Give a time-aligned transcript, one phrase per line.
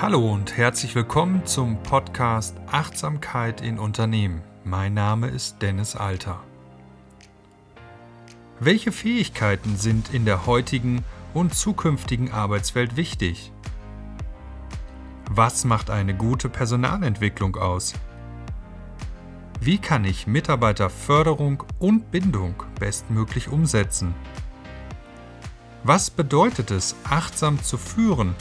[0.00, 4.42] Hallo und herzlich willkommen zum Podcast Achtsamkeit in Unternehmen.
[4.62, 6.38] Mein Name ist Dennis Alter.
[8.60, 11.04] Welche Fähigkeiten sind in der heutigen
[11.34, 13.50] und zukünftigen Arbeitswelt wichtig?
[15.28, 17.92] Was macht eine gute Personalentwicklung aus?
[19.60, 24.14] Wie kann ich Mitarbeiterförderung und Bindung bestmöglich umsetzen?
[25.82, 28.36] Was bedeutet es, achtsam zu führen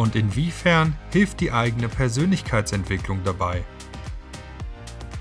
[0.00, 3.62] und inwiefern hilft die eigene Persönlichkeitsentwicklung dabei?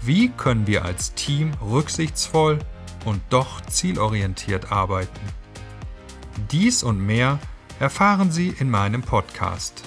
[0.01, 2.59] Wie können wir als Team rücksichtsvoll
[3.03, 5.19] und doch zielorientiert arbeiten?
[6.49, 7.39] Dies und mehr
[7.81, 9.83] erfahren Sie in meinem Podcast.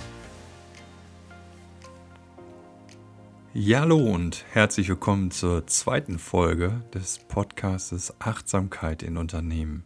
[3.55, 9.85] Ja, hallo und herzlich willkommen zur zweiten Folge des Podcastes Achtsamkeit in Unternehmen.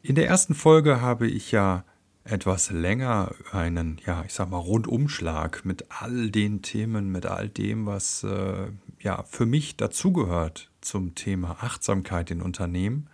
[0.00, 1.84] In der ersten Folge habe ich ja
[2.24, 7.86] etwas länger einen, ja, ich sag mal, Rundumschlag mit all den Themen, mit all dem,
[7.86, 13.10] was äh, ja für mich dazugehört zum Thema Achtsamkeit in Unternehmen.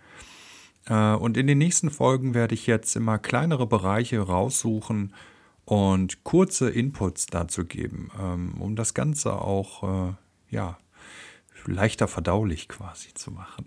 [0.85, 5.13] Äh, und in den nächsten Folgen werde ich jetzt immer kleinere Bereiche raussuchen
[5.65, 10.13] und kurze Inputs dazu geben, ähm, um das Ganze auch äh,
[10.49, 10.77] ja
[11.65, 13.65] leichter verdaulich quasi zu machen.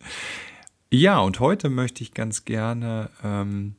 [0.90, 3.74] ja, und heute möchte ich ganz gerne ähm,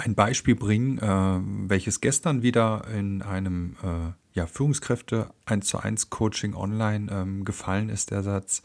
[0.00, 6.10] ein Beispiel bringen, äh, welches gestern wieder in einem äh, ja, Führungskräfte 1 zu 1
[6.10, 8.62] Coaching online ähm, gefallen ist, der Satz,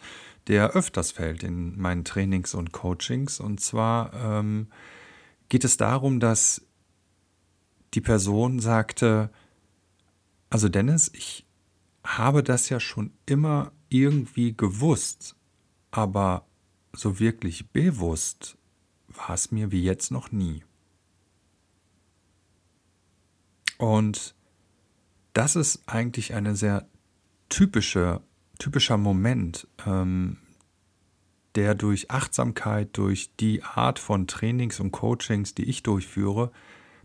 [0.47, 3.39] der öfters fällt in meinen Trainings und Coachings.
[3.39, 4.67] Und zwar ähm,
[5.49, 6.61] geht es darum, dass
[7.93, 9.29] die Person sagte,
[10.49, 11.45] also Dennis, ich
[12.03, 15.35] habe das ja schon immer irgendwie gewusst,
[15.91, 16.45] aber
[16.93, 18.57] so wirklich bewusst
[19.07, 20.63] war es mir wie jetzt noch nie.
[23.77, 24.35] Und
[25.33, 26.87] das ist eigentlich eine sehr
[27.49, 28.21] typische,
[28.59, 30.37] typischer Moment, ähm,
[31.55, 36.51] der durch Achtsamkeit, durch die Art von Trainings und Coachings, die ich durchführe,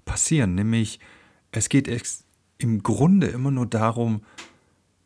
[0.04, 0.54] passieren.
[0.54, 1.00] Nämlich,
[1.52, 1.88] es geht
[2.58, 4.22] im Grunde immer nur darum,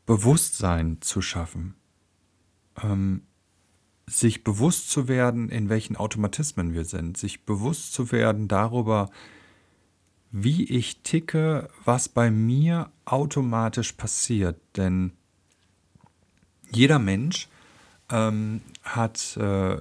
[0.06, 1.74] Bewusstsein zu schaffen.
[2.82, 3.22] Ähm,
[4.06, 9.10] sich bewusst zu werden, in welchen Automatismen wir sind, sich bewusst zu werden darüber,
[10.36, 14.60] wie ich ticke, was bei mir automatisch passiert.
[14.76, 15.12] Denn
[16.72, 17.48] jeder Mensch
[18.10, 19.76] ähm, hat äh,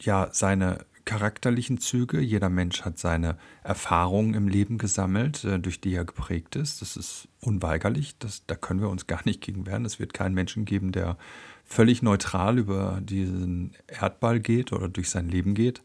[0.00, 5.94] ja seine charakterlichen Züge, jeder Mensch hat seine Erfahrungen im Leben gesammelt, äh, durch die
[5.94, 6.82] er geprägt ist.
[6.82, 9.84] Das ist unweigerlich, das, da können wir uns gar nicht gegen wehren.
[9.84, 11.16] Es wird keinen Menschen geben, der
[11.64, 15.80] völlig neutral über diesen Erdball geht oder durch sein Leben geht.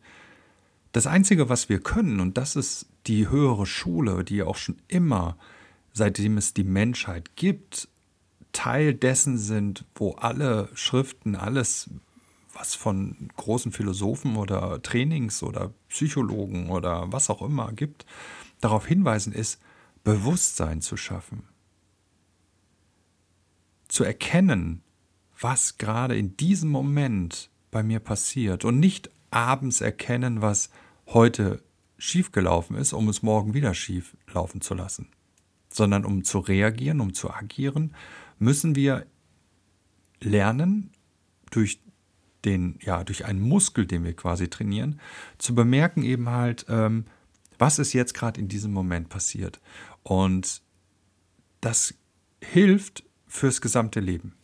[0.92, 5.38] Das Einzige, was wir können, und das ist die höhere Schule, die auch schon immer,
[5.94, 7.88] seitdem es die Menschheit gibt,
[8.52, 11.90] Teil dessen sind, wo alle Schriften, alles,
[12.54, 18.06] was von großen Philosophen oder Trainings oder Psychologen oder was auch immer gibt,
[18.62, 19.60] darauf hinweisen, ist,
[20.04, 21.44] Bewusstsein zu schaffen.
[23.88, 24.82] Zu erkennen,
[25.40, 30.70] was gerade in diesem Moment bei mir passiert und nicht abends erkennen, was
[31.08, 31.62] heute
[31.98, 35.10] schiefgelaufen ist, um es morgen wieder schief laufen zu lassen.
[35.72, 37.96] Sondern um zu reagieren, um zu agieren,
[38.40, 39.06] müssen wir
[40.22, 40.92] lernen,
[41.52, 41.80] durch
[42.44, 45.00] den, ja, durch einen Muskel, den wir quasi trainieren,
[45.38, 47.06] zu bemerken eben halt, ähm,
[47.58, 49.60] was ist jetzt gerade in diesem Moment passiert.
[50.04, 50.62] Und
[51.62, 51.96] das
[52.44, 54.36] hilft fürs gesamte Leben.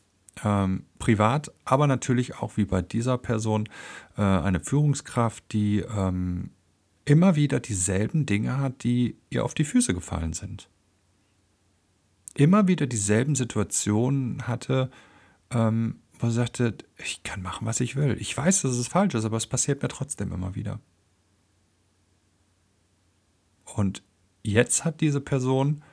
[0.43, 3.67] Ähm, privat, aber natürlich auch wie bei dieser Person
[4.17, 6.51] äh, eine Führungskraft, die ähm,
[7.11, 10.69] immer wieder dieselben Dinge hat, die ihr auf die Füße gefallen sind.
[12.35, 14.89] Immer wieder dieselben Situationen hatte,
[15.49, 18.15] ähm, wo sie sagte, ich kann machen, was ich will.
[18.17, 20.79] Ich weiß, dass es falsch ist, aber es passiert mir trotzdem immer wieder.
[23.65, 24.03] Und
[24.41, 25.83] jetzt hat diese Person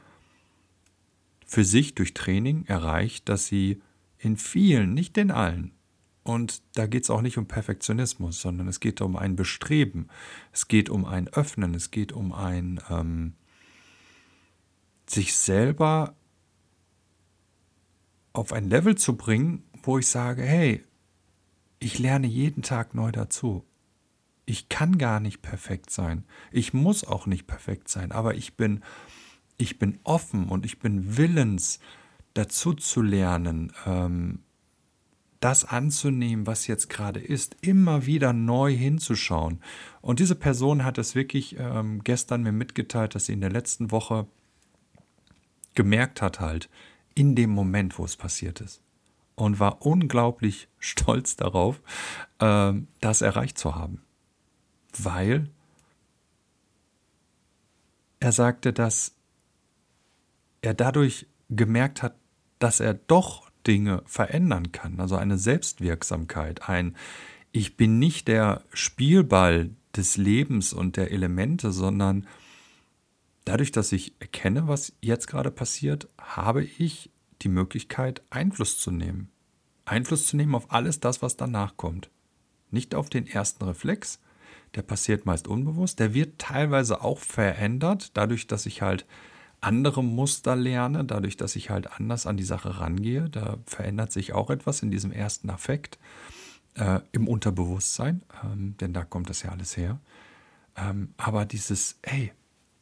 [1.47, 3.83] für sich durch Training erreicht, dass sie
[4.19, 5.73] in vielen, nicht in allen,
[6.29, 10.09] und da geht es auch nicht um Perfektionismus, sondern es geht um ein Bestreben,
[10.53, 13.33] es geht um ein Öffnen, es geht um ein ähm,
[15.07, 16.15] sich selber
[18.35, 20.85] auf ein Level zu bringen, wo ich sage, hey,
[21.79, 23.65] ich lerne jeden Tag neu dazu.
[24.45, 26.27] Ich kann gar nicht perfekt sein.
[26.53, 28.83] Ich muss auch nicht perfekt sein, aber ich bin,
[29.57, 31.81] ich bin offen und ich bin willens,
[32.35, 34.41] dazu zu lernen, ähm,
[35.41, 39.61] das anzunehmen, was jetzt gerade ist, immer wieder neu hinzuschauen.
[40.01, 43.91] Und diese Person hat es wirklich ähm, gestern mir mitgeteilt, dass sie in der letzten
[43.91, 44.27] Woche
[45.75, 46.69] gemerkt hat, halt,
[47.15, 48.83] in dem Moment, wo es passiert ist.
[49.37, 51.81] Und war unglaublich stolz darauf,
[52.41, 54.03] ähm, das erreicht zu haben.
[54.97, 55.49] Weil
[58.21, 59.15] er sagte, dass
[60.63, 62.17] er dadurch gemerkt hat,
[62.59, 65.01] dass er doch Dinge verändern kann.
[65.01, 66.97] Also eine Selbstwirksamkeit, ein
[67.53, 72.27] Ich bin nicht der Spielball des Lebens und der Elemente, sondern
[73.45, 77.11] dadurch, dass ich erkenne, was jetzt gerade passiert, habe ich
[77.43, 79.31] die Möglichkeit, Einfluss zu nehmen.
[79.85, 82.11] Einfluss zu nehmen auf alles das, was danach kommt.
[82.71, 84.21] Nicht auf den ersten Reflex,
[84.75, 89.07] der passiert meist unbewusst, der wird teilweise auch verändert, dadurch, dass ich halt
[89.61, 93.29] andere Muster lerne, dadurch, dass ich halt anders an die Sache rangehe.
[93.29, 95.99] Da verändert sich auch etwas in diesem ersten Affekt
[96.75, 99.99] äh, im Unterbewusstsein, ähm, denn da kommt das ja alles her.
[100.77, 102.33] Ähm, aber dieses, hey,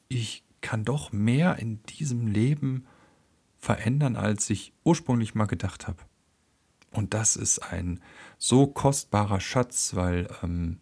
[0.08, 2.86] ich kann doch mehr in diesem Leben
[3.58, 5.98] verändern, als ich ursprünglich mal gedacht habe.
[6.92, 8.00] Und das ist ein
[8.38, 10.78] so kostbarer Schatz, weil ähm,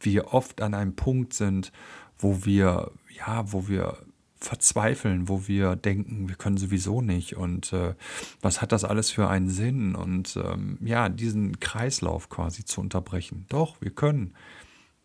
[0.00, 1.72] wir oft an einem Punkt sind,
[2.18, 3.98] wo wir, ja, wo wir
[4.38, 7.94] verzweifeln, wo wir denken, wir können sowieso nicht und äh,
[8.40, 13.46] was hat das alles für einen Sinn und ähm, ja, diesen Kreislauf quasi zu unterbrechen.
[13.48, 14.34] Doch, wir können.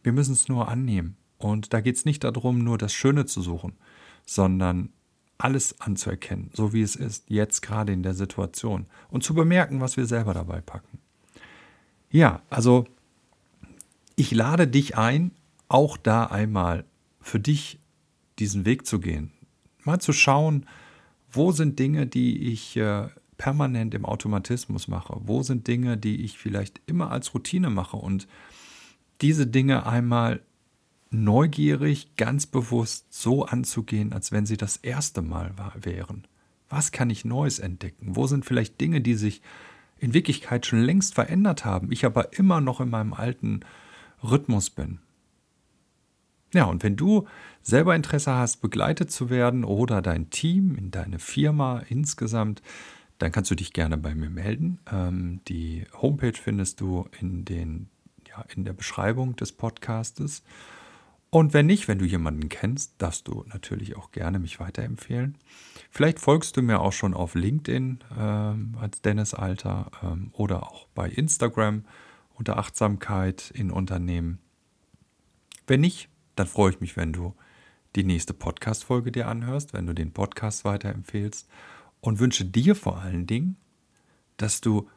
[0.04, 1.16] Wir müssen es nur annehmen.
[1.38, 3.74] Und da geht es nicht darum, nur das Schöne zu suchen,
[4.26, 4.90] sondern
[5.38, 9.98] alles anzuerkennen, so wie es ist, jetzt gerade in der Situation und zu bemerken, was
[9.98, 11.00] wir selber dabei packen.
[12.12, 12.86] Ja, also
[14.16, 15.32] ich lade dich ein,
[15.68, 16.86] auch da einmal
[17.22, 17.80] für dich
[18.42, 19.32] diesen Weg zu gehen.
[19.84, 20.66] Mal zu schauen,
[21.32, 23.08] wo sind Dinge, die ich äh,
[23.38, 25.16] permanent im Automatismus mache?
[25.24, 27.98] Wo sind Dinge, die ich vielleicht immer als Routine mache?
[27.98, 28.28] Und
[29.22, 30.42] diese Dinge einmal
[31.12, 36.26] neugierig, ganz bewusst so anzugehen, als wenn sie das erste Mal war, wären.
[36.70, 38.16] Was kann ich Neues entdecken?
[38.16, 39.42] Wo sind vielleicht Dinge, die sich
[40.00, 43.62] in Wirklichkeit schon längst verändert haben, ich aber immer noch in meinem alten
[44.24, 45.00] Rhythmus bin?
[46.54, 47.28] Ja, und wenn du
[47.62, 52.62] selber Interesse hast, begleitet zu werden oder dein Team in deine Firma insgesamt,
[53.20, 54.80] dann kannst du dich gerne bei mir melden.
[54.92, 57.90] Ähm, die Homepage findest du in, den,
[58.28, 60.44] ja, in der Beschreibung des Podcastes.
[61.30, 65.38] Und wenn nicht, wenn du jemanden kennst, darfst du natürlich auch gerne mich weiterempfehlen.
[65.90, 70.88] Vielleicht folgst du mir auch schon auf LinkedIn ähm, als Dennis Alter ähm, oder auch
[70.94, 71.86] bei Instagram
[72.34, 74.40] unter Achtsamkeit in Unternehmen.
[75.68, 76.10] Wenn nicht,
[76.42, 77.36] dann freue ich mich, wenn du
[77.96, 81.48] die nächste Podcast-Folge dir anhörst, wenn du den Podcast weiterempfehlst
[82.00, 83.58] und wünsche dir vor allen Dingen,
[84.38, 84.90] dass du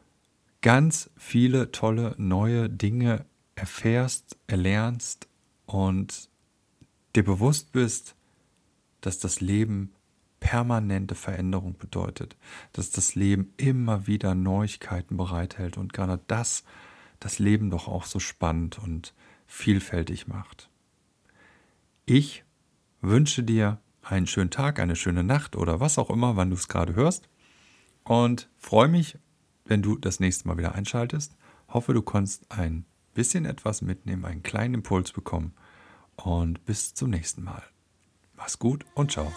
[0.63, 5.27] ganz viele tolle neue Dinge erfährst, erlernst
[5.67, 6.29] und
[7.15, 8.15] dir bewusst bist,
[9.01, 9.93] dass das Leben
[10.39, 12.35] permanente Veränderung bedeutet,
[12.73, 16.63] dass das Leben immer wieder Neuigkeiten bereithält und gerade das
[17.19, 19.13] das Leben doch auch so spannend und
[19.45, 20.69] vielfältig macht.
[22.07, 22.43] Ich
[23.01, 26.67] wünsche dir einen schönen Tag, eine schöne Nacht oder was auch immer, wann du es
[26.67, 27.27] gerade hörst.
[28.03, 29.17] Und freue mich,
[29.65, 31.35] wenn du das nächste Mal wieder einschaltest.
[31.67, 32.85] Hoffe, du konntest ein
[33.15, 35.53] bisschen etwas mitnehmen, einen kleinen Impuls bekommen.
[36.15, 37.63] Und bis zum nächsten Mal.
[38.35, 39.33] Mach's gut und ciao.